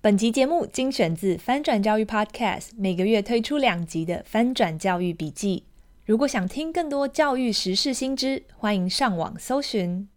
[0.00, 5.64] 本集节目精选自翻转教育 Podcast，每个月推出两集的翻转教育笔记。
[6.06, 10.08] 如果想听更多教育时事新知，欢迎上网搜寻。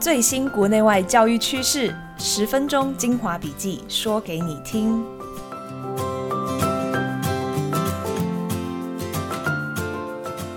[0.00, 5.04] 最新国内外教育趋势，十分钟精华笔记，说给你听。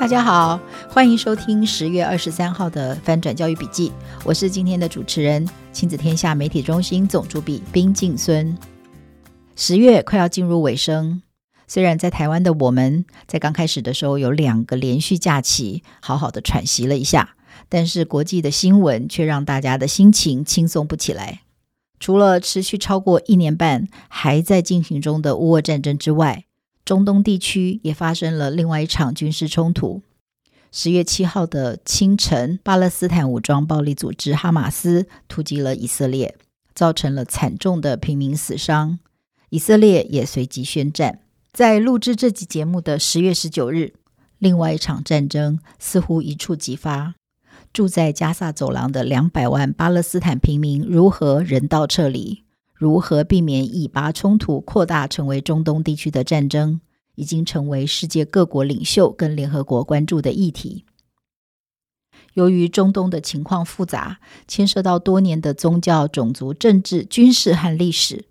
[0.00, 0.58] 大家好，
[0.94, 3.90] 欢迎收听十月二十三号的翻转教育笔记。
[4.26, 8.54] 我是今天的主持人，亲子天下媒体中心总主笔宾静孙。
[9.56, 11.22] 十月快要进入尾声，
[11.66, 17.36] 虽然在台湾的我们在刚开始的时候有两个连续假期，好好的喘息了一下，
[17.70, 21.40] 但是国际的新闻却让大家的心情轻松不起来。
[21.98, 26.44] 除了持续超过一年半还在进行中的乌俄战争之外，
[26.84, 30.02] 中东地区也发生了另外一场军事冲突。
[30.74, 36.34] 十月七号的清晨，巴勒斯坦武装暴力组织哈马斯突击了以色列，
[36.74, 38.98] 造成了惨重的平民死伤。
[39.50, 41.20] 以色列也随即宣战。
[41.52, 43.92] 在录制这集节目的十月十九日，
[44.38, 47.16] 另外一场战争似乎一触即发。
[47.74, 52.44] 住在加萨走廊的两百万巴勒斯坦平民如何人道撤离？
[52.72, 56.80] 如何避免以巴冲突扩大成为中东地区的战争，
[57.14, 60.84] 已经成为世界各国领袖跟联合国关注的议题。
[62.34, 68.24] 由于中东的情况复杂，牵涉到多年的宗教、种族、政治、军事和历史，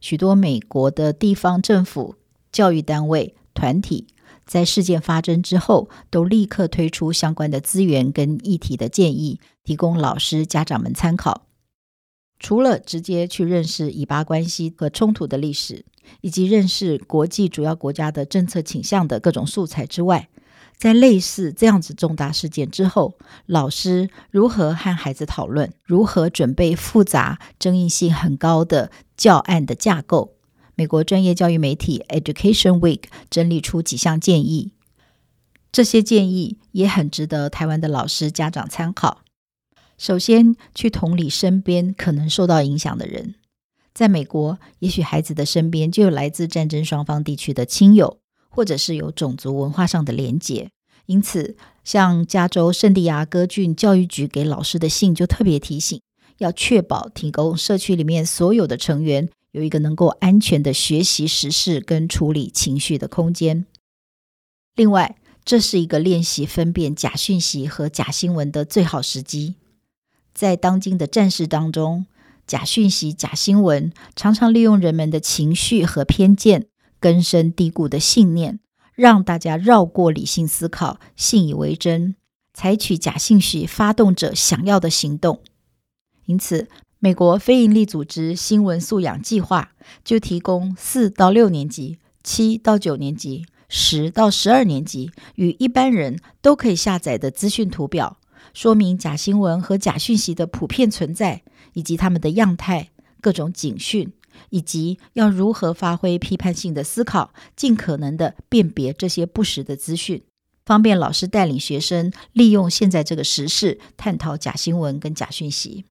[0.00, 2.14] 许多美国的地方政府、
[2.50, 4.06] 教育单位、团体
[4.46, 11.46] 在事件发生之后，都立刻推出相关的资源跟议题的建议，提供老师、家长们参考。
[12.42, 15.84] 除了直接去认识以巴关系和冲突的历史，
[16.20, 20.28] 以及认识国际主要国家的政策倾向的各种素材之外，
[20.76, 30.34] 在类似这样子重大事件之后，老师如何和孩子讨论，如何准备复杂、争议性很高的教案的架构？
[30.74, 34.72] 美国专业教育媒体 Education Week 整理出几项建议，
[35.70, 39.21] 这些建议也很值得台湾的老师家长参考。
[40.02, 43.36] 首先，去同理身边可能受到影响的人。
[43.94, 48.18] 在美国，也许孩子的身边就有来自战争双方地区的亲友，
[48.48, 50.70] 或者是有种族文化上的连结。
[51.06, 56.02] 因此，像加州圣地亚哥郡教育局给老师的信就特别提醒，
[56.38, 63.66] 要确保提供社区里面所有的成员有一个能够安全的学习时事跟处理情绪的空间。
[64.74, 65.14] 另外，
[65.44, 69.54] 这是一个练习分辨假讯息和假新闻的最好时机。
[70.34, 72.06] 在当今的战事当中，
[72.46, 76.66] 假讯息、假新闻常常利用人们的情绪和偏见、
[76.98, 78.58] 根深蒂固的信念，
[78.94, 82.16] 让大家绕过理性思考，信以为真，
[82.52, 85.40] 采取假信息发动者想要的行动。
[86.26, 89.72] 因此，美国非营利组织新闻素养计划
[90.04, 98.18] 就提供四到六年级、七到九年级、十到十二年级与一般人都可以下载的资讯图表。
[98.52, 101.42] 说明假新闻和假讯息的普遍存在，
[101.72, 102.90] 以及他们的样态、
[103.20, 104.12] 各种警讯，
[104.50, 110.22] 以及要如何发挥批判性的思考，尽可能的辨别这些不实的资讯，
[110.64, 115.84] 方便老师带领学生利用现在这个时事探讨假新闻跟假讯息。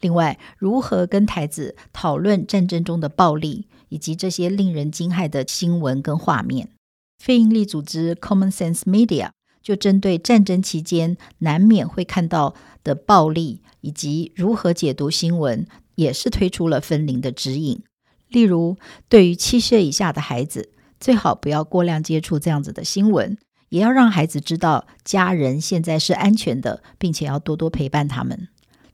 [0.00, 6.70] 另外，如何跟孩子讨论战争中的暴力，以及这些令人惊骇的新闻跟画面？
[7.18, 9.30] 非营利组织 Common Sense Media。
[9.62, 17.82] 就针对战争期间难免会看到的暴力，以及如何解读新闻，也是推出了分龄的指引。
[18.28, 18.76] 例如，
[19.08, 23.36] 对于七岁以下的孩子，最好不要过量接触这样子的新闻，
[23.68, 28.48] 也要让孩子知道家人现在是安全的，并且要多多陪伴他们。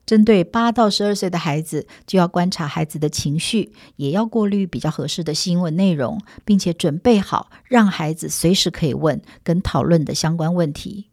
[0.08, 11.10] 针对八到十二岁的孩子，就要观察孩子的情绪，也要过滤比较合适的新闻内容，并且准备好让孩子随时可以问跟讨论的相关问题。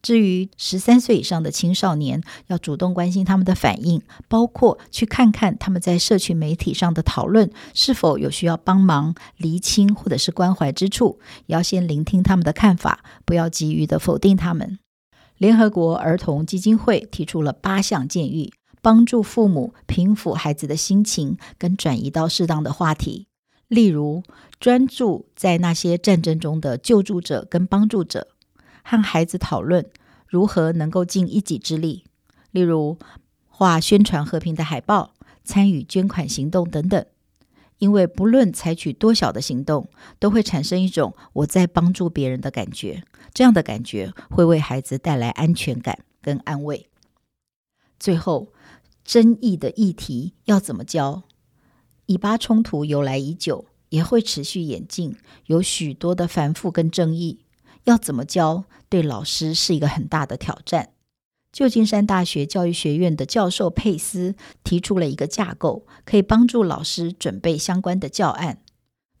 [0.00, 14.78] 至于十三岁以上的青少年，要主动关心他们的反应，包括去看看他们在社群媒体上的讨论是否有需要帮忙厘清或者是关怀之处，也要先聆听他们的看法，不要急于的否定他们。
[15.38, 18.52] 联合国儿童基金会提出了八项建议，
[18.82, 23.28] 帮助父母平抚孩子的心情，跟转移到适当的话题。
[23.68, 24.22] 例如，
[24.58, 28.28] 专注在那些战争中的救助者跟帮助者，
[28.82, 29.86] 和孩子讨论
[30.26, 32.04] 如何能够尽一己之力。
[32.50, 32.98] 例如，
[33.46, 35.12] 画宣传和平的海报，
[35.44, 37.04] 参与捐款行动等等。
[37.78, 39.88] 因为不论采取多小的行动，
[40.18, 46.88] 都会产生一种我在帮助别人的感觉，这样的感觉会为孩子带来安全感跟安慰。
[47.98, 48.52] 最后，
[49.04, 51.22] 争议的议题要怎么教？
[52.06, 55.16] 以巴冲突由来已久，也会持续演进，
[55.46, 57.40] 有许多的繁复跟争议，
[57.84, 60.90] 要怎么教，对老师是一个很大的挑战。
[61.50, 68.62] 旧金山大学教育学院的教授佩斯提出了一个架构，可以帮助老师准备相关的教案。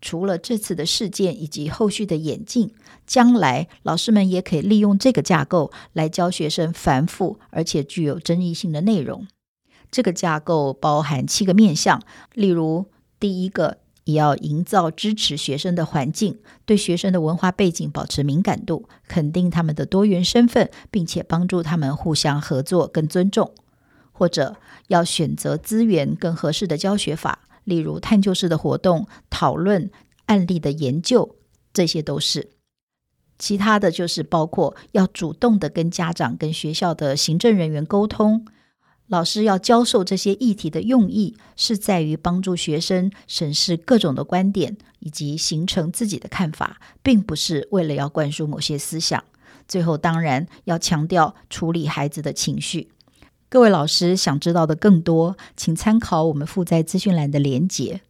[0.00, 2.72] 除了这次的事件以及后续的演进，
[3.06, 9.26] 将来老师们也可以利用这个架构来教学生繁复而且具有争议性的内容。
[9.90, 12.02] 这个架构包含七个面向，
[12.34, 12.86] 例如
[13.18, 23.52] 第一个，也要营造支持学生的环境，对学生的文化背景保持敏感度，肯定他们的多元身份，并且帮助他们互相合作跟尊重。
[24.12, 24.56] 或者
[24.88, 27.47] 要选择资源更合适的教学法。
[27.68, 29.90] 例如探究式的活动、讨论
[30.24, 31.36] 案例的研究，
[31.72, 32.48] 这些都是。
[33.38, 38.46] 其他的就是包括要主动的跟家长、跟学校的行政人员沟通。
[39.06, 49.22] 老师要教授这些议题的用意，是在于帮助学生审视各种的观点，以及形成自己的看法，并不是为了要灌输某些思想。
[49.66, 52.90] 最后，当然要强调处理孩子的情绪。
[53.50, 58.02] 各位老师想知道的更多，请参考我们附在资讯栏的连结。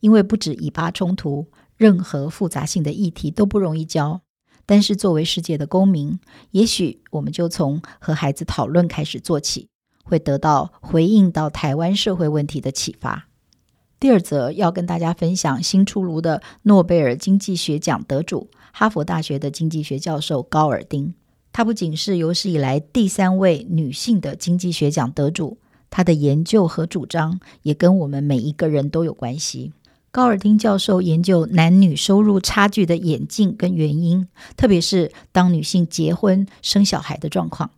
[0.00, 1.46] 因为不止以巴冲突，
[1.76, 4.22] 任何复杂性的议题都不容易教。
[4.66, 6.18] 但是作为世界的公民，
[6.50, 9.68] 也许我们就从和孩子讨论开始做起，
[10.02, 13.28] 会得到回应到台湾社会问题的启发。
[14.00, 21.14] 第二则要跟大家分享新出炉的诺贝尔经济学奖得主，哈佛大学的经济学教授高尔丁。
[21.52, 25.58] 她不仅是有史以来第三位女性的经济学奖得主，
[25.90, 29.72] 她的研究和主张也跟我们每一个人都有关系。
[30.12, 34.26] 高尔丁教授研究男女收入差距的演进跟原因，
[34.56, 37.70] 特别是当女性结婚生小孩的状况。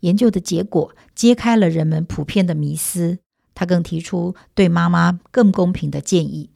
[0.00, 3.18] 研究的结果揭开了人们普遍的迷思，
[3.54, 6.50] 他更提出对妈妈更公平的建议。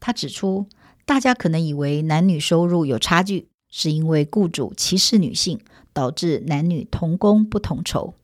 [0.00, 0.66] 他指出，
[1.04, 3.48] 大家可能以为男女收入有差距。
[3.72, 5.58] 是因为雇主歧视女性，
[5.92, 8.14] 导致男女同工不同酬。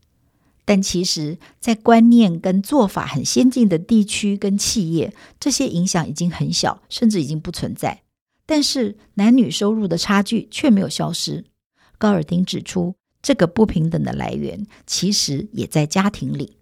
[0.64, 8.02] 但其实，在观念跟做法很先进的地区跟企业，这些影响已经很小，甚至已经不存在。
[8.44, 11.46] 但是，男女收入的差距却没有消失。
[11.96, 16.58] 高尔丁指出，这个不平等的来源其实也在家庭里。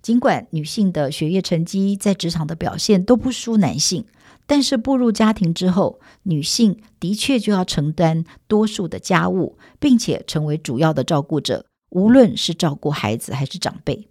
[0.00, 4.06] 尽管女性的学业成绩在职场的表现都不输男性。
[4.46, 14.08] 但是步入家庭之后，女性的确就要承担多数的家务，并且成为主要的照顾者，无论是照顾孩子还是长辈。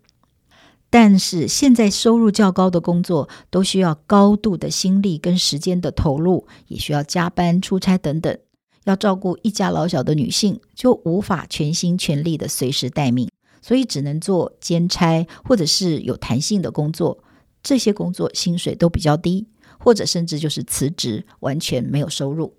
[0.89, 8.37] 但是现在收入较高的工作都需要高度的心力跟时间的投入，也需要加班、出差等等。
[8.85, 13.29] 要照顾一家老小的女性就无法全心全力的随时待命，
[13.61, 17.23] 所以只能做兼差或者是有弹性的工作。
[17.63, 19.47] 这些工作薪水都比较低。
[19.83, 22.55] 或者甚至就是辞职，完全没有收入。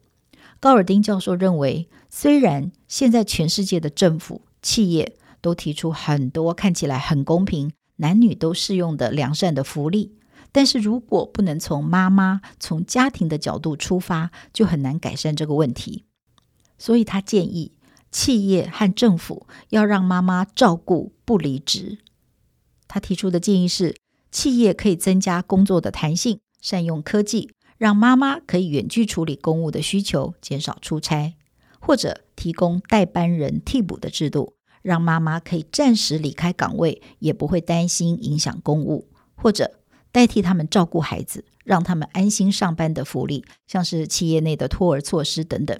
[0.61, 10.17] 高尔丁教授认为，虽然现在全世界的政府、企业都提出很多看起来很公平、男女都适用的良善的福利，
[10.53, 16.05] 但是如果不能从妈妈、从家庭的角度出发，就很难改善这个问题。
[16.77, 17.73] 所以他建议
[18.11, 21.98] 企业和政府要让妈妈照顾不离职。
[22.87, 23.96] 他提出的建议是，
[24.31, 26.41] 企业可以增加工作的弹性。
[26.65, 31.35] 善用科技，让妈妈可以远距处理公务的需求，减少出差，
[31.79, 39.73] 或者提供代班人替补的制度，让妈妈可以暂时离开岗位，也不会担心影响公务，或者
[40.11, 45.79] 代替他们照顾孩子，让他们安心上班的福利，像是企业内的托儿措施等等。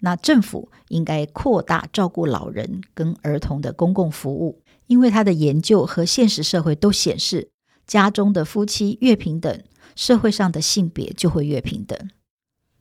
[0.00, 7.52] 那政府应该扩大照顾老人跟儿童的公共服务，因为他的研究和现实社会都显示，
[7.86, 9.62] 家中的夫妻越平等。
[9.94, 11.98] 社会上的性别就会越平等。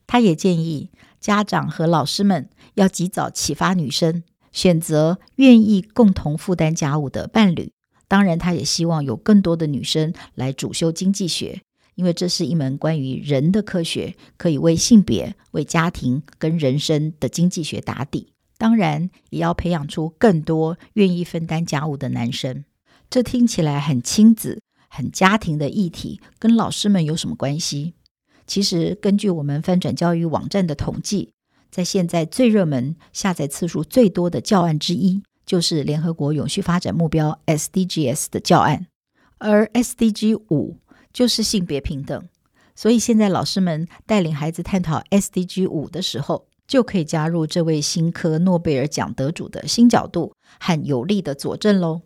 [0.08, 7.72] 他也建议家长和老师们要及早启发女生选择愿意共同负担家务的伴侣。
[8.08, 11.62] 当然，他也希望有更多的女生来主修经济学，
[11.96, 18.34] 因为这是一门关于人的科学，可以为性别、为家庭跟人生的经济学打底。
[18.58, 22.66] 当然，也要培养出更多愿意分担家务的男生。
[23.10, 24.62] 这听起来很亲子。
[24.94, 27.94] 很家庭的议题跟老师们有什么关系？
[28.46, 31.32] 其实根据我们翻转教育网站的统计，
[31.72, 38.88] 在现在最热门、下载次数最多的教案之一，就是联合国永续发展目标 SDGs 的教案，
[39.38, 40.76] 而 SDG 五
[41.14, 42.22] 就是性别平等。
[42.76, 52.02] 所以现在老师们带领孩子探讨 SDG 五的时候，就可以加入这位新科诺贝尔奖得主的新角度和有力的佐证喽。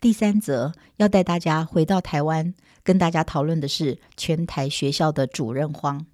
[0.00, 6.06] 第三则要带大家回到台湾，跟大家讨论的是全台学校的主任荒，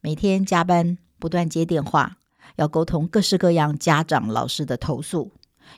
[0.00, 2.18] 每天加班不断接电话，
[2.54, 5.32] 要沟通各式各样家长、老师的投诉，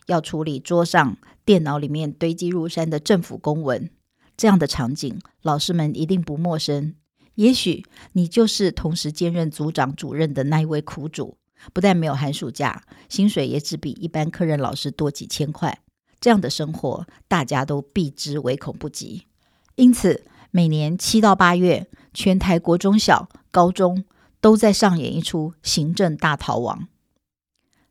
[0.08, 3.88] 要处理桌上电脑里面堆积如山的政府公文，
[4.36, 6.94] 这样的场景，老师们一定不陌生。
[7.36, 11.38] 也许你就是同时兼任组长、主任的那一位苦主，
[11.72, 15.78] 不但没有寒暑假，薪水也只比一般科任老师多几千块。
[16.22, 19.26] 这样的生活，大家都避之唯恐不及。
[19.74, 24.04] 因此，每年七到八月，全台国中小、高中
[24.40, 26.86] 都在上演一出行政大逃亡。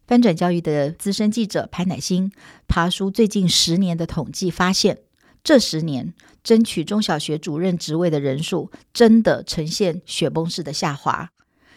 [0.07, 2.31] 翻转教育的资深记者潘乃馨
[2.67, 4.99] 爬梳最近十年的统计，发现
[5.43, 11.31] 这十年争取中小学主任职位的人数真的呈现雪崩式的下滑。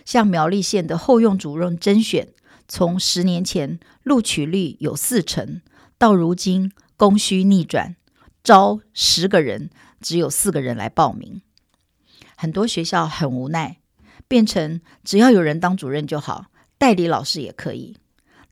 [0.04, 2.28] 像苗栗县的后用主任甄选，
[2.68, 5.60] 从十年前录取率有四成。
[5.98, 7.96] 到如今，供需逆转，
[8.42, 9.70] 招十个人，
[10.00, 11.40] 只有四个人来报名。
[12.36, 13.78] 很多学校很无奈，
[14.28, 16.46] 变成只要有人当主任就好，
[16.76, 17.96] 代理老师也可以。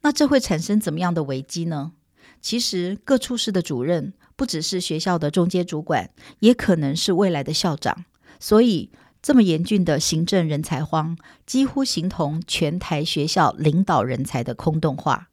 [0.02, 1.92] 那这会产生怎么样的危机呢？
[2.40, 8.04] 其实，各处室的主任不只是学校的中阶主管，也可能是未来的校长。
[8.40, 15.28] 所以，这么严峻的行政人才荒，几乎形同全台学校领导人才的空洞化。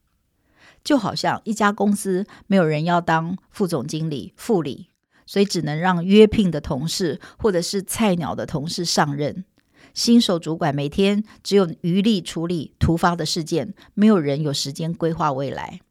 [0.84, 4.90] 就好像一家公司没有人要当副总经理、副理，
[5.26, 9.46] 所以只能让约聘的同事或者是菜鸟的同事上任。
[9.94, 15.82] 新手主管每天只有余力处理突发的事件，没有人有时间规划未来。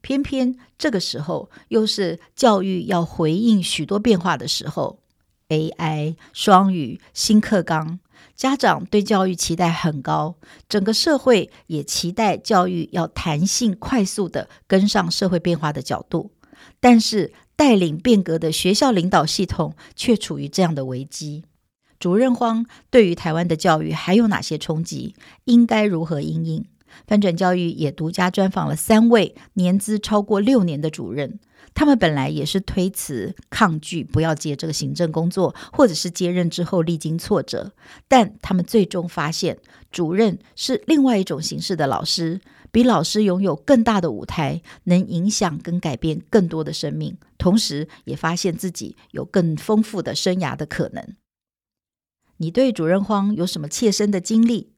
[0.00, 5.00] 偏偏这个时候又是教育要回应许多变化的时候
[5.48, 8.00] ，AI、双语、新课纲。
[8.34, 10.36] 家长对教育期待很高，
[10.68, 16.32] 整个社会也期待教育要弹性、快速地跟上社会变化的角度。
[16.80, 21.44] 但是，带领变革的学校领导系统却处于这样的危机。
[22.00, 25.14] 主任荒对于台湾的教育还有哪些冲击？
[25.44, 26.64] 应该如何因应？
[27.06, 31.38] 翻转教育也独家专访了三位年资超过六年的主任。
[31.74, 37.72] 他们本来也是推辞、抗拒，不要接这个行政工作，或者是接任之后历经挫折，
[38.06, 39.58] 但他们最终发现，
[39.90, 51.14] 主任是另外一种形式的老师，比老师拥有更大的舞台，能影响跟改变更多的生命，同时也发现自己有更丰富的生涯的可能。
[52.36, 54.72] 你对主任荒有什么切身的经历？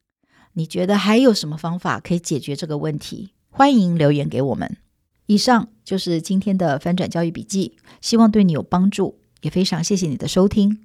[0.52, 3.32] 你觉得还有什么方法可以解决这个问题？
[3.50, 4.76] 欢迎留言给我们。
[5.26, 10.78] 以上就是今天的翻转教育笔记，希望对你有帮助，也非常谢谢你的收听。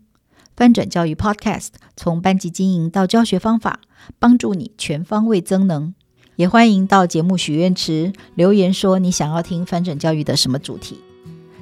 [0.56, 3.80] 翻转教育 Podcast 从班级经营到教学方法，
[4.20, 5.94] 帮助你全方位增能。
[6.36, 11.00] 也欢迎到节目许愿池留言说你想要听翻转教育的什么主题。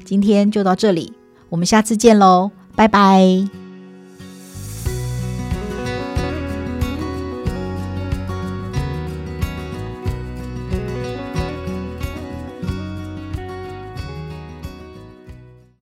[0.06, 1.14] 今天就到这里，
[1.50, 3.67] 我们下次见喽，拜拜。